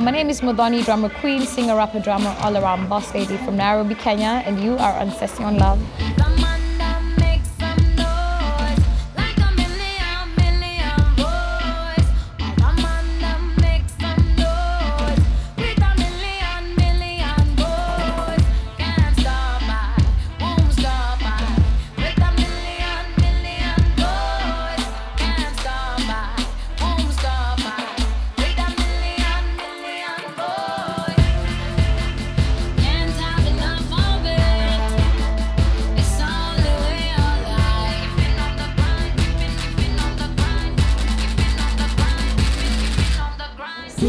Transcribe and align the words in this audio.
My 0.00 0.10
name 0.10 0.28
is 0.28 0.40
Modoni, 0.40 0.84
drummer 0.84 1.08
queen, 1.08 1.46
singer, 1.46 1.76
rapper, 1.76 2.00
drummer, 2.00 2.36
all 2.40 2.56
around 2.56 2.88
boss 2.88 3.14
lady 3.14 3.36
from 3.38 3.56
Nairobi, 3.56 3.94
Kenya, 3.94 4.42
and 4.44 4.60
you 4.62 4.76
are 4.76 4.92
on 4.98 5.10
Session 5.12 5.56
Love. 5.56 5.80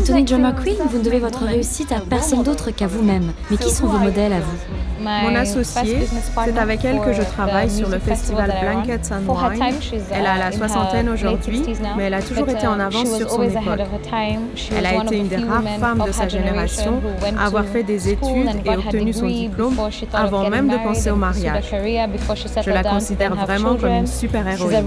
Tony 0.04 0.24
Drama 0.24 0.54
Queen, 0.54 0.76
vous 0.90 0.98
ne 0.98 1.04
devez 1.04 1.20
votre 1.20 1.46
réussite 1.46 1.92
à 1.92 2.00
personne 2.00 2.44
d'autre 2.44 2.72
qu'à 2.72 2.88
vous-même. 2.88 3.32
Mais 3.50 3.58
qui 3.58 3.70
sont 3.70 3.88
vos 3.88 3.98
modèles 3.98 4.34
à 4.34 4.40
vous 4.40 4.58
Mon 5.02 5.36
associée, 5.36 6.08
c'est 6.08 6.58
avec 6.58 6.84
elle 6.86 7.00
que 7.02 7.14
je 7.14 7.22
travaille 7.22 7.70
sur 7.70 7.90
le 7.90 8.00
festival 8.00 8.54
Blankets 8.62 9.12
and 9.12 9.32
Wine. 9.32 9.64
Elle 10.12 10.26
a 10.26 10.38
la 10.38 10.52
soixantaine 10.52 11.10
aujourd'hui, 11.10 11.64
mais 11.98 12.06
elle 12.06 12.14
a 12.14 12.22
toujours 12.22 12.50
été 12.50 12.68
en 12.68 12.80
avance 12.80 13.16
sur 13.16 13.30
son 13.30 13.44
époque. 13.44 13.80
Elle 14.76 14.86
a 14.86 15.04
été 15.04 15.18
une 15.18 15.28
des 15.28 15.38
rares 15.38 15.64
femmes 15.80 16.04
de 16.06 16.12
sa 16.12 16.28
génération 16.28 17.02
à 17.38 17.46
avoir 17.46 17.66
fait 17.66 17.84
des 17.84 18.10
études 18.10 18.50
et 18.66 18.70
obtenu 18.70 19.14
son 19.14 19.28
diplôme 19.28 19.78
avant 20.14 20.50
même 20.50 20.68
de 20.68 20.78
penser 20.78 21.12
au 21.12 21.16
mariage. 21.16 21.66
Je 22.66 22.70
la 22.70 22.84
considère 22.84 23.36
vraiment 23.36 23.76
comme 23.76 23.92
une 23.92 24.08
super-héroïne. 24.08 24.84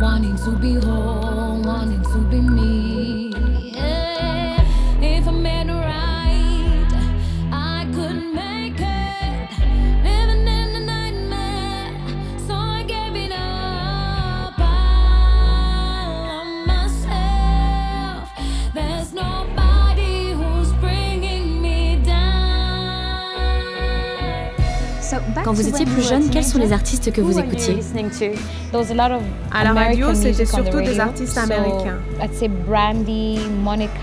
wanting 0.00 0.36
to 0.36 0.50
be 0.52 0.74
whole, 0.74 1.60
wanting 1.62 2.02
to 2.02 2.18
be 2.30 2.40
me. 2.40 2.89
Quand 25.44 25.52
vous 25.52 25.68
étiez 25.68 25.86
plus 25.86 26.06
jeune, 26.06 26.28
quels 26.30 26.44
sont 26.44 26.58
les 26.58 26.72
artistes 26.72 27.12
que 27.12 27.20
vous 27.20 27.38
écoutiez 27.38 27.78
À 29.52 29.64
la 29.64 29.72
radio, 29.72 30.14
c'était 30.14 30.44
surtout 30.44 30.80
des 30.80 31.00
artistes 31.00 31.38
américains. 31.38 31.98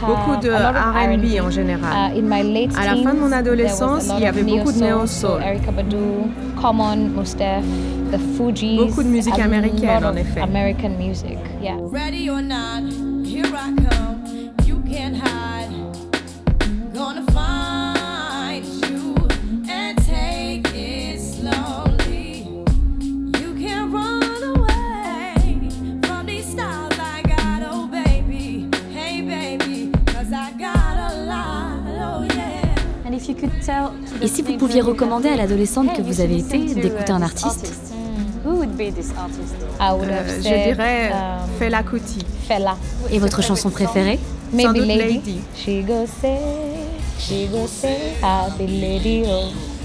Beaucoup 0.08 0.42
de 0.42 0.50
R&B 0.50 1.42
en 1.42 1.50
général. 1.50 2.14
Uh, 2.16 2.78
à 2.78 2.86
la 2.86 3.04
fin 3.04 3.14
de 3.14 3.20
mon 3.20 3.32
adolescence, 3.32 4.10
il 4.18 4.24
y 4.24 4.26
avait 4.26 4.44
beaucoup 4.44 4.72
de 4.72 4.80
néo-soul. 4.80 5.42
Beaucoup 8.78 9.04
de 9.04 9.10
musique 9.10 9.40
américaine, 9.40 10.06
en 10.06 10.16
effet. 10.16 10.42
Ready 11.92 12.30
or 12.30 12.42
not, 12.42 12.84
here 13.26 13.46
I 13.46 13.74
come. 13.76 14.54
You 14.66 14.82
can't 14.90 15.16
hide. 15.16 15.47
Et 34.22 34.28
si 34.28 34.42
vous 34.42 34.58
pouviez 34.58 34.82
recommander 34.82 35.30
à 35.30 35.36
l'adolescente 35.36 35.96
que 35.96 36.02
vous 36.02 36.22
avez 36.22 36.38
été 36.38 36.58
d'écouter 36.60 37.12
un 37.12 37.22
artiste 37.22 37.74
euh, 38.48 40.24
je 40.38 40.72
dirais 40.72 41.12
um, 41.12 41.50
Fela 41.60 41.84
Kuti. 41.84 42.20
Fela. 42.48 42.78
Et 43.12 43.20
votre 43.20 43.42
chanson 43.42 43.70
préférée? 43.70 44.20
Sans 44.58 44.74
doute 44.74 44.86
Lady. 44.86 45.42
She 45.56 45.86
go 45.86 46.06
say, 46.22 46.40
she 47.20 47.50
go 47.52 47.68
say, 47.68 48.14
I 48.24 48.50
be 48.58 48.68
lady. 48.68 49.24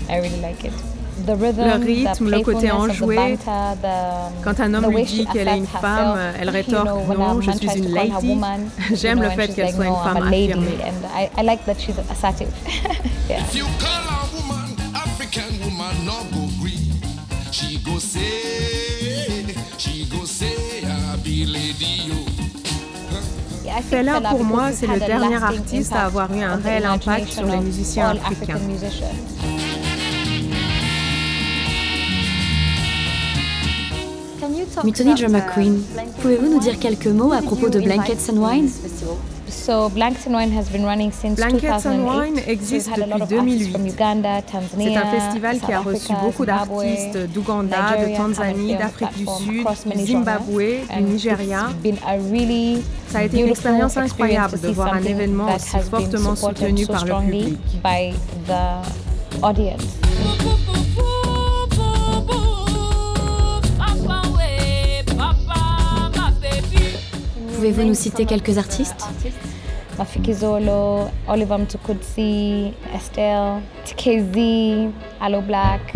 I 0.08 0.20
really 0.20 0.40
like 0.40 0.64
it. 0.64 0.72
The 1.26 1.36
rhythm, 1.36 1.64
le 1.64 1.84
rythme, 1.84 2.30
le 2.30 2.40
côté 2.40 2.70
enjoué. 2.70 3.38
Quand 4.42 4.60
un 4.60 4.74
homme 4.74 4.90
lui 4.90 5.04
dit 5.04 5.26
qu'elle 5.26 5.48
est 5.48 5.58
une 5.58 5.66
femme, 5.66 6.18
elle 6.40 6.50
rétorque 6.50 6.86
non, 6.86 7.40
je 7.40 7.50
suis 7.50 7.78
une 7.78 7.94
lady. 7.94 8.38
J'aime 8.94 9.22
le 9.22 9.30
fait 9.30 9.48
qu'elle 9.48 9.72
soit 9.72 9.86
une 9.86 9.94
femme 9.94 10.16
affirmée. 10.28 10.78
And 10.84 11.20
I, 11.20 11.28
I 11.38 11.44
like 11.44 11.64
that 11.66 11.74
she's 11.78 11.96
assertive. 12.10 12.48
yeah. 13.28 13.40
Say, 18.02 19.46
she 19.78 20.04
go 20.10 20.24
say, 20.24 20.82
I 20.84 21.16
be 21.22 21.46
lady, 21.46 22.08
yo. 22.08 22.14
Fela, 23.80 24.20
pour 24.20 24.44
moi, 24.44 24.70
c'est 24.72 24.86
le 24.86 24.98
dernier 24.98 25.36
artiste 25.36 25.92
à 25.92 26.04
avoir 26.04 26.32
eu 26.32 26.40
un 26.42 26.56
réel 26.56 26.84
impact 26.84 27.28
sur 27.28 27.44
les 27.44 27.58
musiciens 27.58 28.10
africains. 28.10 28.58
Mutoni 34.84 35.14
Drama 35.14 35.40
Queen, 35.42 35.82
pouvez-vous 36.20 36.48
nous 36.54 36.60
dire 36.60 36.78
quelques 36.78 37.06
mots 37.06 37.32
à 37.32 37.40
propos 37.42 37.68
de 37.68 37.80
Blankets 37.80 38.30
and 38.30 38.36
Wine? 38.36 38.70
Blankets 39.66 40.26
and 40.26 40.34
Wine 40.34 40.50
has 40.52 40.68
been 40.68 40.84
running 40.84 41.12
since 41.12 41.36
Blankets 41.36 41.86
and 41.86 42.02
2008. 42.02 42.04
Wine 42.04 42.38
existe 42.48 42.90
depuis 42.90 43.12
of 43.22 43.28
2008. 43.28 43.38
artists 43.38 43.72
from 43.72 43.86
Uganda, 43.86 44.40
C'est 44.40 44.52
Tanzania, 44.52 45.00
un 45.02 45.10
festival 45.20 45.58
qui 45.60 45.72
a 45.72 45.76
South 45.76 45.86
reçu 45.86 46.12
Africa, 46.12 46.20
beaucoup 46.24 46.44
Zimbabwe, 46.44 46.84
d'artistes 46.84 47.32
d'Ouganda, 47.32 47.76
de 47.76 47.96
Nigeria, 47.96 48.16
Tanzanie, 48.16 48.74
d'Afrique 48.76 49.16
du 49.16 49.26
Sud, 49.26 49.96
du 49.96 50.04
Zimbabwe, 50.04 50.64
du 50.96 51.02
Nigeria. 51.02 51.66
it's 51.70 51.82
been 51.82 51.98
a 52.04 52.16
really 52.30 52.82
Ça 53.08 53.18
a 53.18 53.22
été 53.24 53.40
une 53.40 53.48
expérience 53.50 53.96
incroyable 53.96 54.06
experience 54.06 54.52
de 54.52 54.56
to 54.56 54.68
see 54.68 54.74
voir 54.74 54.88
un 54.88 54.96
something 54.98 55.10
événement 55.14 55.46
that 55.46 55.56
aussi 55.56 55.76
has 55.76 55.82
been 55.82 55.90
fortement 55.90 56.34
supported 56.34 56.58
soutenu 56.68 56.84
so 56.84 56.92
par 56.92 57.00
le 57.02 57.06
strongly 57.06 57.42
public. 57.42 57.82
by 57.82 58.14
the 58.46 59.42
audience. 59.44 59.98
Pouvez-vous 67.54 67.82
nous 67.84 67.94
citer 67.94 68.24
quelques 68.26 68.58
artistes? 68.58 69.06
Mafiki 70.02 70.34
Zolo, 70.34 71.10
Oliver 71.28 71.58
Mtukudzi, 71.58 72.72
Estelle, 72.94 73.62
TKZ, 73.84 74.36
Allo 75.20 75.40
Black. 75.42 75.94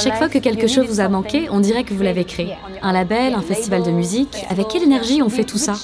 Chaque 0.00 0.16
fois 0.16 0.28
que 0.28 0.38
quelque 0.38 0.66
chose 0.66 0.86
vous 0.86 1.00
a 1.00 1.08
manqué, 1.08 1.48
on 1.50 1.60
dirait 1.60 1.84
que 1.84 1.94
vous 1.94 2.02
l'avez 2.02 2.24
créé. 2.24 2.56
Un 2.82 2.92
label, 2.92 3.34
un 3.34 3.42
festival 3.42 3.82
de 3.82 3.90
musique. 3.90 4.44
Avec 4.48 4.68
quelle 4.68 4.82
énergie 4.82 5.22
on 5.22 5.28
fait 5.28 5.44
tout 5.44 5.58
ça 5.58 5.74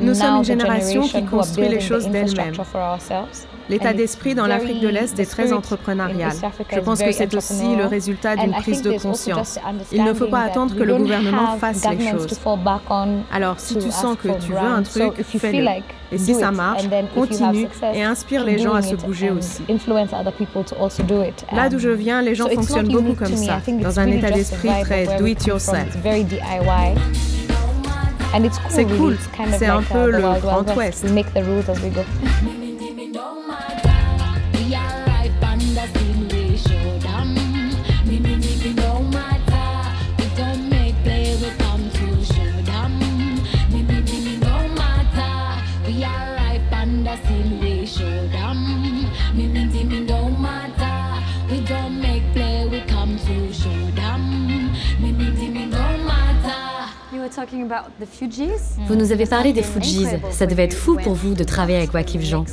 Nous 0.00 0.14
sommes 0.14 0.36
une 0.36 0.44
génération 0.44 1.02
qui 1.02 1.24
construit 1.24 1.68
les 1.68 1.80
choses 1.80 2.08
d'elle-même. 2.08 2.54
L'état 3.68 3.92
d'esprit 3.92 4.34
dans 4.34 4.46
l'Afrique 4.46 4.80
de 4.80 4.88
l'Est 4.88 5.18
est 5.18 5.26
très 5.26 5.52
entrepreneurial. 5.52 6.32
Je 6.72 6.80
pense 6.80 7.00
que 7.02 7.12
c'est 7.12 7.34
aussi 7.34 7.76
le 7.76 7.86
résultat 7.86 8.36
d'une 8.36 8.52
prise 8.52 8.82
de 8.82 8.92
conscience. 8.98 9.58
Il 9.92 10.04
ne 10.04 10.14
faut 10.14 10.26
pas 10.28 10.40
attendre 10.40 10.74
que 10.74 10.82
le 10.82 10.96
gouvernement 10.96 11.56
fasse 11.58 11.84
les 11.90 12.10
choses. 12.10 12.26
Alors, 13.32 13.60
si 13.60 13.76
tu 13.76 13.90
sens 13.90 14.16
que 14.16 14.28
tu 14.40 14.52
veux 14.52 14.58
un 14.58 14.82
truc, 14.82 15.22
fais-le. 15.22 15.68
Et 16.10 16.16
si 16.16 16.34
ça 16.34 16.50
marche, 16.50 16.84
continue 17.14 17.68
et 17.92 18.02
inspire 18.02 18.44
les 18.44 18.58
gens 18.58 18.74
à 18.74 18.82
se 18.82 18.94
bouger 18.94 19.30
aussi. 19.30 19.62
Là 21.52 21.68
d'où 21.68 21.78
je 21.78 21.90
viens, 21.90 22.22
les 22.22 22.34
gens 22.34 22.48
fonctionnent 22.48 22.88
beaucoup 22.88 23.14
comme 23.14 23.36
ça, 23.36 23.60
dans 23.80 24.00
un 24.00 24.06
état 24.06 24.30
d'esprit 24.30 24.70
très 24.82 25.18
do-it-yourself. 25.18 25.96
C'est 28.68 28.84
cool, 28.84 29.16
c'est 29.58 29.66
un 29.66 29.82
peu 29.82 30.10
le 30.10 30.40
Grand 30.40 30.76
Ouest. 30.76 31.06
Vous 58.88 58.96
nous 58.96 59.12
avez 59.12 59.26
parlé 59.26 59.52
des 59.52 59.62
Fujis. 59.62 60.06
Ça 60.30 60.46
devait 60.46 60.64
être 60.64 60.74
fou 60.74 60.96
pour 61.02 61.14
vous 61.14 61.34
de 61.34 61.44
travailler 61.44 61.78
avec 61.78 61.94
Wakif 61.94 62.22
Jean. 62.22 62.44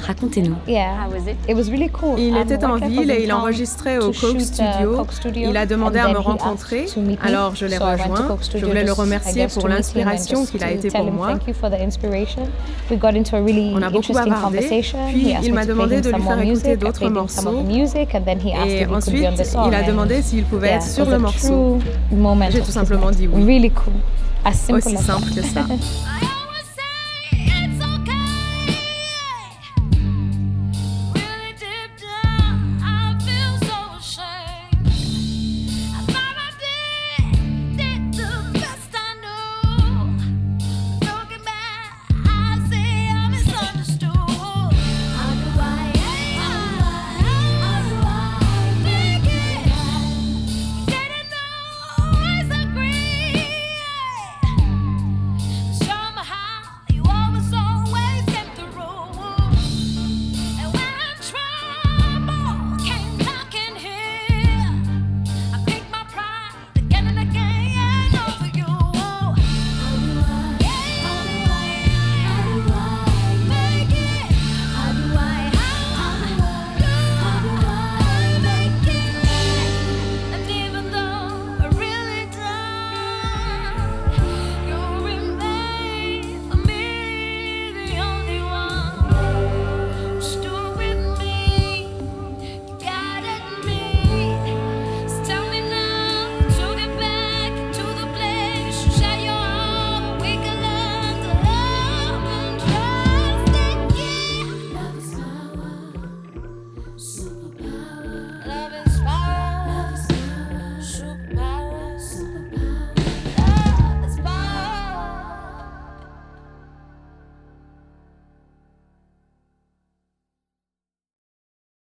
Racontez-nous. 0.00 0.56
Il 0.66 2.36
était 2.36 2.64
en 2.64 2.76
ville 2.76 3.10
et 3.10 3.24
il 3.24 3.32
enregistrait 3.32 3.98
au 3.98 4.12
Coke 4.12 4.40
Studio. 4.40 5.04
Il 5.34 5.56
a 5.56 5.66
demandé 5.66 5.98
à 5.98 6.08
me 6.08 6.18
rencontrer. 6.18 6.86
Alors 7.22 7.54
je 7.54 7.66
l'ai 7.66 7.76
rejoint. 7.78 8.38
Je 8.54 8.64
voulais 8.64 8.84
le 8.84 8.92
remercier 8.92 9.46
pour 9.48 9.68
l'inspiration 9.68 10.46
qu'il 10.46 10.64
a 10.64 10.70
été 10.70 10.88
pour 10.88 11.10
moi. 11.12 11.38
On 12.90 13.82
a 13.82 13.90
beaucoup 13.90 14.12
bavardé. 14.12 14.82
Puis 15.08 15.34
il 15.42 15.52
m'a 15.52 15.66
demandé 15.66 16.00
de 16.00 16.10
lui 16.10 16.22
faire 16.22 16.40
écouter 16.40 16.76
d'autres 16.76 17.08
morceaux. 17.10 17.64
Et 18.66 18.86
ensuite, 18.86 19.26
il 19.66 19.74
a 19.74 19.82
demandé 19.82 20.22
s'il 20.22 20.44
pouvait 20.44 20.68
être 20.70 20.82
sur 20.86 21.04
le 21.10 21.18
morceau. 21.18 21.78
J'ai 22.50 22.60
tout 22.60 22.70
simplement 22.70 23.10
dit 23.10 23.28
oui. 23.28 23.70
As 24.44 24.52
simple 24.58 24.76
Aussi 24.76 24.96
as 24.96 25.04
simple 25.06 25.30
that. 25.30 25.34
que 25.34 25.42
ça. 25.46 25.66